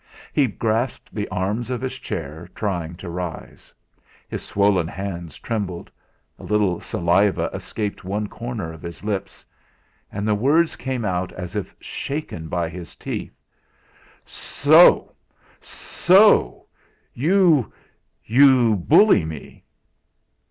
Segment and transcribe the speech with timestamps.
[0.33, 3.71] He grasped the arms of his chair, trying to rise;
[4.27, 5.91] his swollen hands trembled;
[6.39, 9.45] a little saliva escaped one corner of his lips.
[10.11, 13.39] And the words came out as if shaken by his teeth:
[14.25, 15.13] "So
[15.59, 16.65] so
[17.13, 17.71] you
[18.25, 19.63] you bully me!"